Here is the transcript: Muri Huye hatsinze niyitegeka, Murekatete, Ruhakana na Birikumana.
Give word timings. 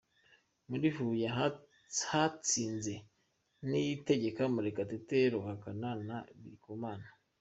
Muri 0.69 0.87
Huye 0.95 1.27
hatsinze 2.09 2.93
niyitegeka, 3.67 4.43
Murekatete, 4.53 5.17
Ruhakana 5.33 5.89
na 6.07 6.17
Birikumana. 6.39 7.07